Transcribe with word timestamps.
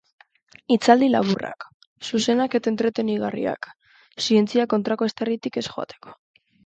Hitzaldi 0.75 1.09
laburrak, 1.15 1.65
zuzenak 2.09 2.57
eta 2.59 2.71
entretenigarriak, 2.73 3.69
zientzia 4.29 4.67
kontrako 4.75 5.11
eztarritik 5.11 5.61
ez 5.63 5.65
joateko. 5.69 6.17